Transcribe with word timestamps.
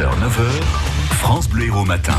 6h, 0.00 0.14
9h, 0.16 0.89
France 1.20 1.48
Bleu 1.50 1.66
Héros 1.66 1.84
Matin. 1.84 2.16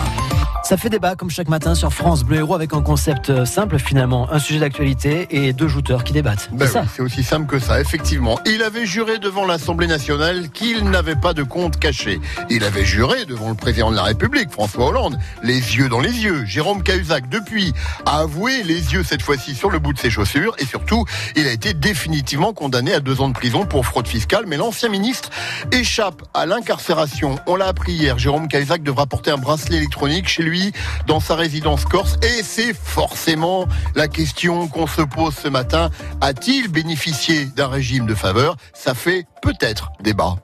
Ça 0.64 0.77
fait 0.77 0.90
débat 0.90 1.15
comme 1.15 1.30
chaque 1.31 1.50
matin 1.50 1.73
sur 1.76 1.92
France 1.92 2.23
Bleu 2.23 2.38
Héros 2.38 2.53
avec 2.53 2.72
un 2.73 2.81
concept 2.81 3.30
euh, 3.30 3.46
simple 3.46 3.77
finalement, 3.80 4.31
un 4.31 4.39
sujet 4.39 4.60
d'actualité 4.60 5.28
et 5.31 5.54
deux 5.54 5.67
jouteurs 5.67 6.04
qui 6.04 6.13
débattent. 6.13 6.49
Ben 6.54 6.65
c'est 6.65 6.73
ça. 6.73 6.81
oui, 6.83 6.88
c'est 6.96 7.01
aussi 7.01 7.23
simple 7.23 7.47
que 7.47 7.59
ça, 7.59 7.81
effectivement. 7.81 8.39
Il 8.45 8.61
avait 8.61 8.85
juré 8.85 9.17
devant 9.17 9.45
l'Assemblée 9.45 9.87
nationale 9.87 10.49
qu'il 10.51 10.89
n'avait 10.89 11.15
pas 11.15 11.33
de 11.33 11.41
compte 11.43 11.77
caché. 11.77 12.21
Il 12.49 12.63
avait 12.63 12.85
juré 12.85 13.25
devant 13.25 13.50
le 13.50 13.55
président 13.55 13.89
de 13.91 13.95
la 13.95 14.04
République, 14.04 14.52
François 14.52 14.86
Hollande, 14.86 15.18
les 15.43 15.55
yeux 15.55 15.89
dans 15.89 15.99
les 15.99 16.23
yeux. 16.23 16.45
Jérôme 16.45 16.83
Cahuzac, 16.83 17.27
depuis, 17.27 17.73
a 18.05 18.20
avoué 18.20 18.63
les 18.63 18.93
yeux 18.93 19.04
cette 19.04 19.23
fois-ci 19.23 19.55
sur 19.55 19.71
le 19.71 19.79
bout 19.79 19.93
de 19.93 19.99
ses 19.99 20.11
chaussures 20.11 20.55
et 20.59 20.65
surtout, 20.65 21.05
il 21.36 21.47
a 21.47 21.52
été 21.52 21.73
définitivement 21.73 22.54
condamné 22.54 22.93
à 22.93 22.99
deux 22.99 23.20
ans 23.20 23.29
de 23.29 23.33
prison 23.33 23.65
pour 23.65 23.86
fraude 23.86 24.07
fiscale. 24.07 24.45
Mais 24.47 24.57
l'ancien 24.57 24.89
ministre 24.89 25.31
échappe 25.71 26.21
à 26.33 26.45
l'incarcération. 26.45 27.39
On 27.47 27.55
l'a 27.55 27.65
appris 27.65 27.93
hier. 27.93 28.20
Jérôme 28.20 28.47
Cahuzac 28.47 28.83
devra 28.92 29.05
porter 29.05 29.31
un 29.31 29.38
bracelet 29.38 29.77
électronique 29.77 30.27
chez 30.27 30.44
lui 30.44 30.73
dans 31.08 31.22
sa 31.22 31.36
résidence 31.36 31.86
corse 31.86 32.18
et 32.23 32.44
c'est 32.44 32.73
forcément 32.73 33.66
la 33.95 34.09
question 34.09 34.68
qu'on 34.68 34.86
se 34.86 35.02
pose 35.02 35.34
ce 35.34 35.48
matin. 35.48 35.90
A-t-il 36.20 36.68
bénéficié 36.68 37.46
d'un 37.46 37.70
régime 37.70 38.05
de 38.05 38.13
faveur? 38.13 38.58
Ça 38.73 38.94
fait 38.94 39.26
peut-être 39.41 39.94
débat. 40.02 40.35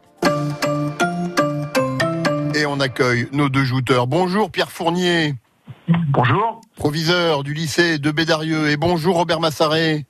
Et 2.55 2.65
on 2.65 2.79
accueille 2.79 3.27
nos 3.33 3.49
deux 3.49 3.65
jouteurs. 3.65 4.07
Bonjour 4.07 4.49
Pierre 4.49 4.71
Fournier, 4.71 5.35
Bonjour. 5.89 6.61
proviseur 6.77 7.43
du 7.43 7.53
lycée 7.53 7.97
de 7.99 8.11
Bédarieux. 8.11 8.69
Et 8.69 8.77
bonjour 8.77 9.17
Robert 9.17 9.41
Massaret. 9.41 10.05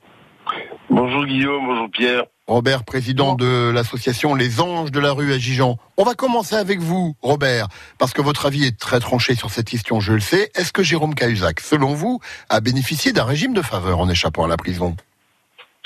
Bonjour 0.98 1.26
Guillaume, 1.26 1.64
bonjour 1.68 1.92
Pierre. 1.92 2.24
Robert, 2.48 2.84
président 2.84 3.36
de 3.36 3.70
l'association 3.70 4.34
Les 4.34 4.62
Anges 4.62 4.92
de 4.92 5.00
la 5.00 5.12
rue 5.12 5.32
à 5.32 5.38
Gijan. 5.38 5.78
On 5.98 6.04
va 6.04 6.16
commencer 6.16 6.56
avec 6.56 6.80
vous, 6.80 7.16
Robert, 7.22 7.68
parce 8.00 8.14
que 8.14 8.22
votre 8.23 8.48
avis 8.48 8.66
est 8.66 8.80
très 8.80 9.00
tranché 9.00 9.36
sur 9.36 9.52
cette 9.52 9.70
question, 9.70 10.00
je 10.00 10.14
le 10.14 10.20
sais. 10.20 10.50
Est-ce 10.56 10.73
que 10.73 10.81
Jérôme 10.81 11.14
Cahuzac, 11.14 11.59
selon 11.59 11.94
vous, 11.94 12.20
a 12.50 12.62
bénéficié 12.62 13.14
d'un 13.14 13.26
régime 13.26 13.54
de 13.54 13.62
faveur 13.62 14.00
en 14.00 14.09
échappant 14.09 14.45
à 14.45 14.48
la 14.48 14.58
prison? 14.58 14.95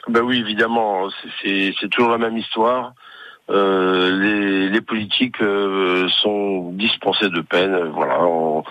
Ben 0.07 0.21
oui, 0.21 0.39
évidemment, 0.39 1.09
c'est- 1.43 1.73
toujours 1.91 2.11
la 2.11 2.17
même 2.17 2.37
histoire. 2.37 2.93
Euh, 3.49 4.11
les, 4.17 4.69
les 4.69 4.81
politiques 4.81 5.41
euh, 5.41 6.07
sont 6.21 6.71
dispensés 6.73 7.29
de 7.29 7.41
peine, 7.41 7.73
euh, 7.73 7.89
voilà, 7.89 8.21
on- 8.23 8.63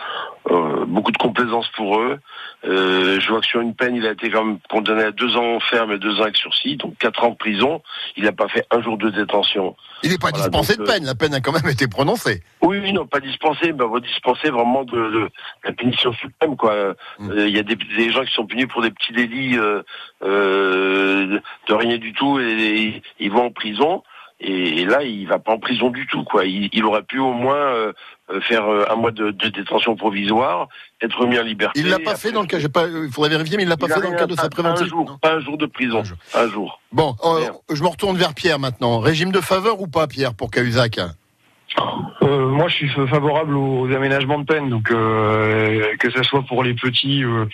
euh, 0.51 0.87
beaucoup 0.87 1.13
de 1.13 1.19
complaisance 1.19 1.69
pour 1.77 2.01
eux. 2.01 2.19
Euh, 2.65 3.21
je 3.21 3.29
vois 3.31 3.41
que 3.41 3.47
sur 3.47 3.61
une 3.61 3.75
peine, 3.75 3.95
il 3.95 4.07
a 4.07 4.13
été 4.13 4.31
quand 4.31 4.43
même 4.45 4.59
condamné 4.71 5.03
à 5.05 5.11
deux 5.11 5.37
ans 5.37 5.61
ferme 5.61 5.93
et 5.93 5.99
deux 5.99 6.19
ans 6.19 6.23
avec 6.23 6.37
sursis, 6.37 6.77
donc 6.77 6.97
quatre 6.99 7.23
ans 7.25 7.31
de 7.31 7.37
prison. 7.37 7.83
Il 8.17 8.25
n'a 8.25 8.33
pas 8.33 8.49
fait 8.49 8.65
un 8.71 8.81
jour 8.81 8.97
de 8.97 9.11
détention. 9.11 9.77
Il 10.03 10.11
n'est 10.11 10.19
pas 10.19 10.31
Voilà, 10.31 10.49
dispensé 10.49 10.77
donc, 10.77 10.87
de 10.87 10.93
peine, 10.93 11.05
la 11.05 11.15
peine 11.15 11.35
a 11.35 11.41
quand 11.41 11.53
même 11.53 11.71
été 11.71 11.87
prononcée. 11.89 12.43
Oui, 12.63 12.79
oui, 12.83 12.93
non, 12.95 13.07
pas 13.07 13.21
dispensé, 13.21 13.73
ben, 13.73 13.87
va 13.87 14.01
dispenser 14.01 14.49
vraiment 14.51 14.85
de, 14.85 14.93
de 14.97 15.31
la 15.65 15.73
punition 15.73 16.13
suprême, 16.15 16.57
quoi. 16.57 16.73
Euh, 16.73 16.95
Mm. 17.19 17.33
Il 17.37 17.55
y 17.55 17.59
a 17.59 17.63
des, 17.63 17.77
des 17.77 18.11
gens 18.11 18.25
qui 18.25 18.33
sont 18.33 18.47
punis 18.47 18.67
pour 18.67 18.81
des 18.83 18.91
petits 18.91 19.13
délits 19.13 19.59
euh, 19.59 19.83
euh, 20.23 21.39
de 21.69 21.75
rien 21.75 21.99
du 21.99 22.13
tout 22.15 22.39
et, 22.41 23.03
ils 23.19 23.31
vont 23.31 23.47
en 23.47 23.51
prison. 23.51 24.03
Et, 24.43 24.81
et 24.81 24.85
là, 24.87 25.03
il 25.03 25.27
va 25.27 25.39
pas 25.39 25.53
en 25.53 25.59
prison 25.59 25.91
du 25.91 26.07
tout, 26.07 26.25
quoi. 26.25 26.47
Il, 26.47 26.71
il 26.73 26.85
aurait 26.87 27.03
pu 27.03 27.19
au 27.19 27.33
moins 27.33 27.57
euh, 27.57 27.93
euh, 28.33 28.41
faire 28.41 28.65
euh, 28.65 28.87
un 28.91 28.97
mois 28.97 29.11
de, 29.11 29.33
de 29.33 29.49
détention 29.49 29.97
provisoire, 29.97 30.67
être 31.03 31.27
mis 31.27 31.39
en 31.39 31.43
liberté. 31.43 31.81
Il 31.81 31.91
l'a 31.91 31.99
pas 31.99 32.17
fait 32.17 32.33
dans 32.33 32.41
le 32.41 32.47
cas, 32.47 32.57
pas, 32.73 32.87
il 32.87 33.13
faudrait 33.13 33.29
vérifier, 33.29 33.59
mais 33.59 33.65
il 33.65 33.69
l'a 33.69 33.77
pas 33.77 33.87
il 33.89 33.93
fait 33.93 34.01
dans 34.01 34.11
le 34.11 34.17
cadre 34.17 34.35
de 34.35 34.41
sa 34.41 34.49
préventive. 34.49 34.87
Un 34.87 34.89
jour, 34.89 35.19
pas 35.21 35.35
un 35.35 35.41
jour 35.41 35.59
de 35.59 35.67
prison, 35.67 36.01
Un 36.01 36.05
jour. 36.05 36.17
un 36.35 36.49
jour. 36.49 36.81
Bon, 36.91 37.17
euh, 37.23 37.51
je 37.71 37.83
me 37.83 37.89
retourne 37.89 38.17
vers 38.17 38.33
Pierre 38.33 38.59
maintenant. 38.59 38.99
Régime 39.01 39.31
de 39.31 39.41
faveur 39.41 39.81
ou 39.83 39.89
pas, 39.89 40.07
Pierre, 40.07 40.33
pour 40.33 40.51
Cahuzac? 40.51 40.99
Euh, 42.23 42.49
moi, 42.49 42.69
je 42.69 42.75
suis 42.77 42.89
favorable 42.89 43.55
aux 43.57 43.93
aménagements 43.93 44.39
de 44.39 44.45
peine, 44.45 44.71
donc 44.71 44.91
euh, 44.91 45.97
que 45.99 46.11
ce 46.11 46.23
soit 46.23 46.43
pour 46.43 46.65
les 46.65 46.75
petits 46.75 47.25
euh, 47.25 47.45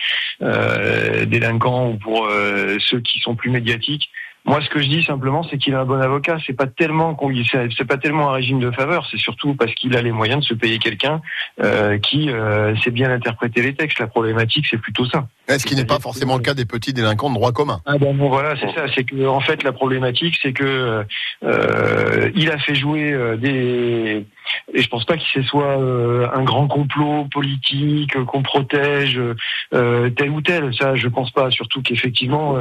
euh, 0.42 1.24
délinquants 1.26 1.90
ou 1.90 1.98
pour 1.98 2.26
euh, 2.26 2.76
ceux 2.78 3.00
qui 3.00 3.18
sont 3.18 3.34
plus 3.34 3.50
médiatiques. 3.50 4.08
Moi, 4.46 4.60
ce 4.62 4.70
que 4.70 4.80
je 4.80 4.88
dis 4.88 5.02
simplement, 5.02 5.42
c'est 5.42 5.58
qu'il 5.58 5.74
a 5.74 5.80
un 5.80 5.84
bon 5.84 6.00
avocat. 6.00 6.38
C'est 6.46 6.52
pas 6.52 6.66
tellement 6.66 7.14
qu'on, 7.14 7.32
c'est 7.52 7.84
pas 7.84 7.96
tellement 7.96 8.30
un 8.30 8.32
régime 8.34 8.60
de 8.60 8.70
faveur. 8.70 9.06
C'est 9.10 9.18
surtout 9.18 9.54
parce 9.54 9.74
qu'il 9.74 9.96
a 9.96 10.02
les 10.02 10.12
moyens 10.12 10.40
de 10.40 10.44
se 10.44 10.54
payer 10.54 10.78
quelqu'un 10.78 11.20
euh, 11.62 11.98
qui 11.98 12.30
euh, 12.30 12.76
sait 12.76 12.92
bien 12.92 13.10
interpréter 13.10 13.60
les 13.60 13.74
textes. 13.74 13.98
La 13.98 14.06
problématique, 14.06 14.66
c'est 14.70 14.78
plutôt 14.78 15.04
ça. 15.06 15.26
Est-ce 15.48 15.64
qui 15.64 15.76
n'est 15.76 15.84
pas 15.84 16.00
forcément 16.00 16.36
le 16.36 16.42
cas 16.42 16.54
des 16.54 16.64
petits 16.64 16.92
délinquants 16.92 17.30
de 17.30 17.34
droit 17.34 17.52
commun 17.52 17.80
Ah 17.86 17.98
ben 17.98 18.12
bon 18.14 18.28
voilà 18.28 18.54
c'est 18.60 18.72
ça 18.74 18.86
c'est 18.94 19.04
que 19.04 19.26
en 19.26 19.40
fait 19.40 19.62
la 19.62 19.72
problématique 19.72 20.36
c'est 20.42 20.52
que 20.52 21.04
euh, 21.44 22.30
il 22.34 22.50
a 22.50 22.58
fait 22.58 22.74
jouer 22.74 23.12
euh, 23.12 23.36
des 23.36 24.26
et 24.72 24.82
je 24.82 24.88
pense 24.88 25.04
pas 25.04 25.16
qu'il 25.16 25.42
ce 25.42 25.48
soit 25.48 25.78
euh, 25.78 26.28
un 26.34 26.42
grand 26.42 26.66
complot 26.68 27.26
politique 27.32 28.16
qu'on 28.24 28.42
protège 28.42 29.20
euh, 29.74 30.10
tel 30.10 30.30
ou 30.30 30.40
tel. 30.40 30.74
Ça 30.74 30.94
je 30.94 31.08
pense 31.08 31.30
pas. 31.30 31.50
Surtout 31.50 31.82
qu'effectivement 31.82 32.56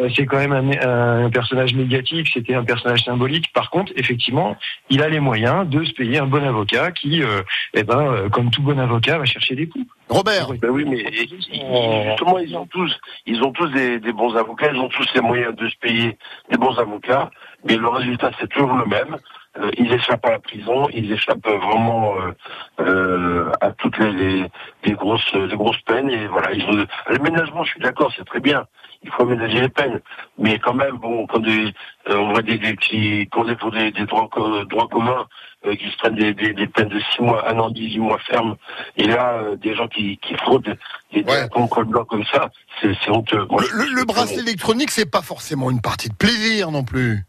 euh, 0.00 0.08
c'est 0.14 0.26
quand 0.26 0.38
même 0.38 0.52
un, 0.52 1.24
un 1.24 1.30
personnage 1.30 1.74
médiatique, 1.74 2.28
c'était 2.32 2.54
un 2.54 2.64
personnage 2.64 3.02
symbolique. 3.04 3.52
Par 3.52 3.70
contre, 3.70 3.92
effectivement, 3.96 4.56
il 4.90 5.02
a 5.02 5.08
les 5.08 5.20
moyens 5.20 5.68
de 5.68 5.84
se 5.84 5.92
payer 5.92 6.18
un 6.18 6.26
bon 6.26 6.44
avocat 6.44 6.92
qui, 6.92 7.22
euh, 7.22 7.42
eh 7.74 7.82
ben, 7.82 7.98
euh, 7.98 8.28
comme 8.28 8.50
tout 8.50 8.62
bon 8.62 8.78
avocat, 8.78 9.18
va 9.18 9.24
chercher 9.24 9.56
des 9.56 9.68
coups. 9.68 9.86
Robert, 10.08 10.48
Ben 10.60 10.70
oui, 10.70 10.84
mais 10.86 11.04
justement, 11.10 12.38
ils 12.38 12.56
ont 12.56 12.66
tous, 12.66 12.96
ils 13.26 13.42
ont 13.42 13.52
tous 13.52 13.68
des, 13.68 13.98
des 13.98 14.12
bons 14.12 14.34
avocats, 14.36 14.70
ils 14.72 14.78
ont 14.78 14.88
tous 14.88 15.06
les 15.14 15.20
moyens 15.20 15.54
de 15.54 15.68
se 15.68 15.76
payer 15.76 16.16
des 16.50 16.56
bons 16.56 16.78
avocats, 16.78 17.30
mais 17.64 17.76
le 17.76 17.88
résultat 17.88 18.30
c'est 18.40 18.48
toujours 18.48 18.74
le 18.74 18.86
même. 18.86 19.16
Euh, 19.58 19.70
ils 19.76 19.92
échappent 19.92 20.24
à 20.26 20.30
la 20.32 20.38
prison, 20.38 20.88
ils 20.92 21.10
échappent 21.12 21.46
vraiment 21.46 22.14
euh, 22.20 22.32
euh, 22.80 23.50
à 23.60 23.70
toutes 23.72 23.98
les, 23.98 24.12
les, 24.12 24.44
les 24.84 24.92
grosses, 24.92 25.32
les 25.34 25.56
grosses 25.56 25.80
peines 25.82 26.10
et 26.10 26.26
voilà. 26.28 26.52
Ils 26.52 26.86
l'aménagement, 27.08 27.64
je 27.64 27.70
suis 27.70 27.80
d'accord, 27.80 28.12
c'est 28.16 28.24
très 28.24 28.40
bien. 28.40 28.66
Il 29.02 29.10
faut 29.10 29.22
aménager 29.22 29.60
les 29.60 29.68
peines, 29.68 30.00
mais 30.38 30.58
quand 30.58 30.74
même, 30.74 30.96
bon, 30.96 31.26
quand 31.26 31.38
des, 31.40 31.72
euh, 32.08 32.16
on 32.16 32.30
voit 32.32 32.42
des, 32.42 32.58
des 32.58 32.74
petits, 32.74 33.22
est 33.22 33.56
pour 33.58 33.70
des, 33.72 33.90
des 33.92 34.06
droits, 34.06 34.28
droits 34.68 34.88
communs 34.88 35.26
euh, 35.66 35.74
qui 35.76 35.88
se 35.90 35.96
prennent 35.98 36.16
des, 36.16 36.34
des, 36.34 36.52
des 36.52 36.66
peines 36.66 36.88
de 36.88 36.98
six 37.00 37.22
mois, 37.22 37.48
un 37.48 37.58
an, 37.60 37.70
18 37.70 37.98
mois 38.00 38.18
ferme, 38.18 38.56
et 38.96 39.06
là, 39.06 39.34
euh, 39.42 39.56
des 39.56 39.74
gens 39.74 39.86
qui, 39.88 40.18
qui 40.18 40.34
fraudent 40.34 40.64
des 41.12 41.20
Ouais. 41.20 41.22
délinquants 41.24 41.68
col 41.68 41.84
blanc 41.86 42.04
comme 42.04 42.24
ça, 42.32 42.50
c'est 42.80 42.92
c'est 43.04 43.10
honteux. 43.10 43.46
Le, 43.50 43.84
le- 43.84 43.94
le 43.94 44.04
bracelet 44.04 44.42
électronique, 44.42 44.90
c'est 44.90 45.10
pas 45.10 45.22
forcément 45.22 45.70
une 45.70 45.80
partie 45.80 46.08
de 46.10 46.14
plaisir 46.14 46.70
non 46.70 46.82
plus. 46.84 47.24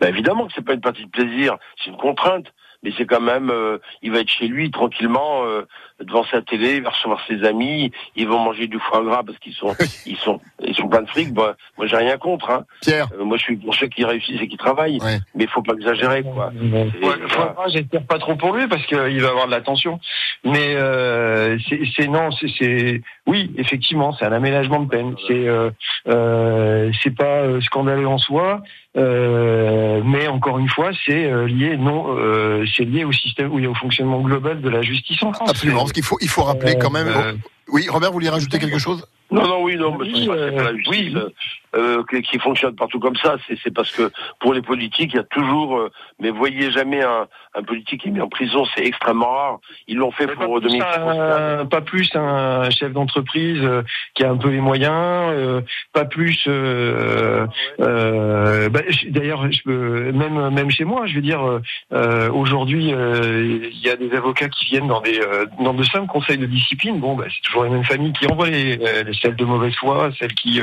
Bah, 0.00 0.08
évidemment 0.08 0.46
que 0.46 0.52
c'est 0.54 0.64
pas 0.64 0.74
une 0.74 0.80
partie 0.80 1.04
de 1.04 1.10
plaisir, 1.10 1.56
c'est 1.78 1.90
une 1.90 1.96
contrainte. 1.96 2.52
Mais 2.82 2.92
c'est 2.96 3.06
quand 3.06 3.20
même, 3.20 3.50
euh, 3.50 3.78
il 4.02 4.12
va 4.12 4.20
être 4.20 4.28
chez 4.28 4.48
lui 4.48 4.70
tranquillement 4.70 5.44
euh, 5.44 5.62
devant 6.04 6.24
sa 6.24 6.42
télé, 6.42 6.76
il 6.76 6.82
va 6.82 6.90
recevoir 6.90 7.20
ses 7.26 7.42
amis, 7.44 7.90
ils 8.16 8.28
vont 8.28 8.38
manger 8.38 8.66
du 8.66 8.78
foie 8.78 9.02
gras 9.02 9.22
parce 9.24 9.38
qu'ils 9.38 9.54
sont, 9.54 9.74
ils 10.06 10.16
sont, 10.16 10.40
ils 10.62 10.74
sont 10.74 10.88
plein 10.88 11.02
de 11.02 11.08
fric. 11.08 11.32
Bah, 11.32 11.56
moi, 11.78 11.86
j'ai 11.86 11.96
rien 11.96 12.18
contre. 12.18 12.50
Hein. 12.50 12.64
Pierre, 12.82 13.08
Euh, 13.18 13.24
moi, 13.24 13.36
je 13.38 13.42
suis 13.44 13.56
pour 13.56 13.74
ceux 13.74 13.86
qui 13.86 14.04
réussissent 14.04 14.40
et 14.40 14.48
qui 14.48 14.56
travaillent, 14.56 14.98
Ouais. 15.02 15.18
mais 15.34 15.44
il 15.44 15.50
faut 15.50 15.62
pas 15.62 15.74
exagérer, 15.74 16.22
quoi. 16.22 16.52
Ouais, 16.54 16.86
voilà. 17.00 17.28
faudra, 17.28 17.68
J'espère 17.68 18.02
pas 18.04 18.18
trop 18.18 18.36
pour 18.36 18.54
lui 18.54 18.66
parce 18.68 18.84
qu'il 18.86 19.20
va 19.22 19.28
avoir 19.28 19.46
de 19.46 19.50
l'attention. 19.52 19.98
Mais 20.44 20.74
euh, 20.76 21.58
c'est 21.68 21.80
c'est- 21.96 22.08
non, 22.08 22.30
c'est- 22.30 22.52
c'est 22.58 23.00
oui, 23.26 23.52
effectivement, 23.56 24.12
c'est 24.12 24.24
un 24.26 24.32
aménagement 24.32 24.80
de 24.80 24.88
peine. 24.88 25.14
C'est 25.26 25.48
euh, 25.48 25.70
euh, 26.08 26.90
c'est 27.02 27.14
pas 27.16 27.40
euh, 27.42 27.60
scandaleux 27.62 28.06
en 28.06 28.18
soi, 28.18 28.60
euh, 28.96 30.00
mais 30.04 30.26
encore 30.28 30.58
une 30.58 30.68
fois, 30.68 30.90
c'est 31.04 31.24
euh, 31.26 31.46
lié 31.46 31.76
non, 31.76 32.06
euh, 32.16 32.64
c'est 32.76 32.84
lié 32.84 33.04
au 33.04 33.12
système 33.12 33.52
ou 33.52 33.64
au 33.64 33.74
fonctionnement 33.74 34.20
global 34.20 34.60
de 34.60 34.68
la 34.68 34.82
justice 34.82 35.22
en 35.22 35.32
France. 35.32 35.50
absolument. 35.50 35.85
Parce 35.86 35.92
qu'il 35.92 36.02
faut, 36.02 36.18
il 36.20 36.28
faut 36.28 36.42
rappeler 36.42 36.76
quand 36.76 36.90
même. 36.90 37.38
Euh, 37.68 37.72
Oui, 37.72 37.86
Robert, 37.88 38.10
vous 38.10 38.14
vouliez 38.14 38.28
rajouter 38.30 38.58
quelque 38.58 38.78
chose? 38.78 39.06
Non, 39.32 39.42
non, 39.44 39.62
oui, 39.64 39.74
non, 39.76 39.98
mais 39.98 40.04
Oui, 40.06 40.20
c'est 40.22 40.26
pas, 40.28 40.36
la 40.36 40.42
euh, 40.70 40.76
justice, 40.76 40.88
oui. 40.88 41.16
euh, 41.16 41.28
euh, 41.74 42.02
qui, 42.08 42.22
qui 42.22 42.38
fonctionne 42.38 42.76
partout 42.76 43.00
comme 43.00 43.16
ça. 43.16 43.36
C'est, 43.46 43.58
c'est 43.62 43.74
parce 43.74 43.90
que 43.90 44.10
pour 44.38 44.54
les 44.54 44.62
politiques, 44.62 45.10
il 45.14 45.16
y 45.16 45.18
a 45.18 45.24
toujours. 45.24 45.78
euh, 45.78 45.90
mais 46.20 46.30
voyez 46.30 46.70
jamais 46.70 47.02
un, 47.02 47.26
un 47.56 47.62
politique 47.64 48.02
qui 48.02 48.08
est 48.08 48.12
mis 48.12 48.20
en 48.20 48.28
prison, 48.28 48.64
c'est 48.74 48.84
extrêmement 48.86 49.32
rare. 49.32 49.58
Ils 49.88 49.96
l'ont 49.96 50.12
fait 50.12 50.26
Mais 50.28 50.34
pour 50.34 50.54
plus, 50.60 50.68
Dominique 50.68 50.82
un, 50.96 51.66
pas 51.66 51.80
plus 51.80 52.08
un 52.14 52.70
chef 52.70 52.92
d'entreprise 52.92 53.58
euh, 53.64 53.82
qui 54.14 54.22
a 54.22 54.30
un 54.30 54.36
peu 54.36 54.48
les 54.48 54.60
moyens, 54.60 54.94
euh, 55.34 55.60
pas 55.92 56.04
plus. 56.04 56.44
euh, 56.46 57.46
euh, 57.80 58.68
bah, 58.68 58.80
D'ailleurs, 59.08 59.50
je 59.50 59.60
peux- 59.64 60.12
même 60.12 60.50
même 60.50 60.70
chez 60.70 60.84
moi, 60.84 61.06
je 61.06 61.16
veux 61.16 61.20
dire, 61.20 61.42
euh, 61.44 61.60
euh, 61.92 62.30
aujourd'hui, 62.30 62.94
euh, 62.94 63.60
il 63.72 63.80
y 63.80 63.90
a 63.90 63.96
des 63.96 64.12
avocats 64.14 64.48
qui 64.48 64.66
viennent 64.66 64.86
dans 64.88 65.00
des 65.00 65.18
euh, 65.20 65.46
dans 65.60 65.74
de 65.74 65.82
simples 65.82 66.06
conseils 66.06 66.38
de 66.38 66.46
discipline. 66.46 67.00
Bon, 67.00 67.16
bah, 67.16 67.24
c'est 67.28 67.42
toujours 67.42 67.55
les 67.64 67.70
mêmes 67.70 67.84
familles 67.84 68.12
qui 68.12 68.26
envoient 68.26 68.50
les, 68.50 68.78
euh, 68.78 69.02
les 69.04 69.14
celles 69.14 69.36
de 69.36 69.44
mauvaise 69.44 69.74
foi, 69.76 70.10
celles 70.18 70.34
qui 70.34 70.60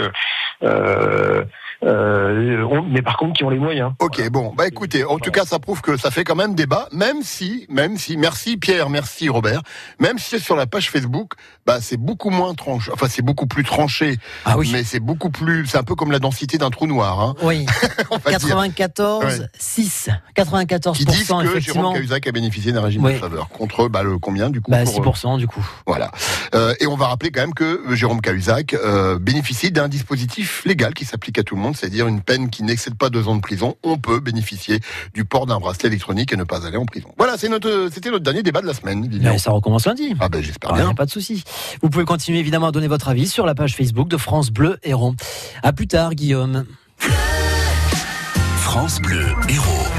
euh, 1.85 2.81
mais 2.89 3.01
par 3.01 3.18
contre 3.18 3.33
qui 3.33 3.44
ont 3.44 3.50
les 3.50 3.59
moyens. 3.59 3.91
Ok, 4.00 4.30
bon, 4.30 4.53
bah 4.56 4.68
écoutez, 4.68 5.03
en 5.03 5.18
tout 5.19 5.31
cas, 5.31 5.45
ça 5.45 5.59
prouve 5.59 5.81
que 5.81 5.97
ça 5.97 6.12
fait 6.12 6.24
quand 6.24 6.35
même 6.35 6.56
débat, 6.56 6.88
même 6.91 7.21
si, 7.24 7.65
même 7.69 7.97
si, 7.97 8.18
merci 8.18 8.57
Pierre, 8.57 8.89
merci 8.89 9.30
Robert, 9.30 9.62
même 10.00 10.18
si 10.18 10.31
c'est 10.31 10.39
sur 10.39 10.56
la 10.56 10.65
page 10.68 10.89
Facebook, 10.89 11.33
bah 11.65 11.77
c'est 11.81 11.97
beaucoup 11.97 12.30
moins 12.30 12.53
tranché, 12.53 12.91
enfin 12.94 13.07
c'est 13.09 13.21
beaucoup 13.21 13.47
plus 13.47 13.63
tranché, 13.63 14.18
Ah 14.45 14.57
oui. 14.57 14.69
mais 14.71 14.83
c'est 14.83 15.00
beaucoup 15.00 15.30
plus, 15.30 15.65
c'est 15.68 15.77
un 15.77 15.83
peu 15.83 15.95
comme 15.95 16.12
la 16.12 16.19
densité 16.19 16.57
d'un 16.57 16.69
trou 16.69 16.88
noir, 16.88 17.19
hein, 17.21 17.35
Oui, 17.41 17.65
on 18.12 18.18
va 18.18 18.31
dire. 18.31 18.39
94, 18.39 19.47
6, 19.57 20.09
94%, 20.36 20.94
Qui 20.94 21.06
disent 21.06 21.27
que 21.27 21.59
Jérôme. 21.59 21.94
Cahuzac 21.94 22.27
a 22.27 22.31
bénéficié 22.31 22.71
d'un 22.71 22.81
régime 22.81 23.03
Oui. 23.03 23.13
de 23.13 23.18
faveur 23.19 23.50
contre 23.50 23.88
bah, 23.88 24.03
le 24.03 24.18
combien 24.18 24.50
du 24.50 24.62
coup 24.62 24.71
Bah, 24.71 24.83
pour, 24.83 25.00
euh, 25.07 25.12
6% 25.12 25.38
du 25.38 25.47
coup. 25.47 25.65
Voilà. 25.86 26.12
Euh, 26.56 26.74
et 26.79 26.88
on 26.88 26.95
va 26.95 27.07
rappeler 27.07 27.31
quand 27.31 27.41
même 27.41 27.53
que 27.53 27.81
Jérôme 27.95 28.21
Cahuzac 28.21 28.74
euh, 28.74 29.18
bénéficie 29.19 29.71
d'un 29.71 29.88
dispositif 29.88 30.63
légal 30.65 30.94
qui 30.94 31.06
s'applique 31.06 31.39
à 31.39 31.44
tout 31.44 31.56
le 31.56 31.62
monde, 31.62 31.73
c'est-à-dire 31.75 32.08
une 32.08 32.22
peine 32.22 32.50
qui 32.50 32.64
n'excède 32.64 32.96
pas 32.96 33.10
deux 33.10 33.28
ans 33.28 33.36
de 33.36 33.42
prison. 33.42 33.75
On 33.84 33.98
peut 33.98 34.20
bénéficier 34.20 34.80
du 35.14 35.25
port 35.25 35.46
d'un 35.46 35.60
bracelet 35.60 35.88
électronique 35.90 36.31
et 36.34 36.38
ne 36.38 36.44
pas 36.44 36.66
aller 36.66 36.78
en 36.78 36.86
prison. 36.86 37.10
Voilà, 37.18 37.38
c'est 37.38 37.50
notre, 37.50 37.90
c'était 37.94 38.10
notre 38.12 38.24
dernier 38.24 38.44
débat 38.44 38.62
de 38.62 38.68
la 38.68 38.74
semaine. 38.74 39.08
Mais 39.22 39.38
ça 39.38 39.52
recommence 39.52 39.86
lundi. 39.86 40.14
Ah 40.20 40.30
ben 40.30 40.42
j'espère 40.42 40.72
Ah, 40.74 40.78
y 40.78 40.81
a 40.81 40.86
bien. 40.86 40.94
pas 40.94 41.06
de 41.06 41.12
souci. 41.12 41.44
Vous 41.81 41.90
pouvez 41.90 42.06
continuer 42.06 42.40
évidemment 42.40 42.68
à 42.68 42.72
donner 42.72 42.88
votre 42.88 43.10
avis 43.10 43.28
sur 43.28 43.46
la 43.46 43.56
page 43.56 43.75
Facebook 43.75 44.08
de 44.08 44.18
France 44.18 44.50
Bleu 44.52 44.78
Héros. 44.84 45.14
À 45.62 45.74
plus 45.74 45.88
tard, 45.88 46.16
Guillaume. 46.16 46.66
France 48.58 49.00
Bleu 49.02 49.25
Héros. 49.50 49.93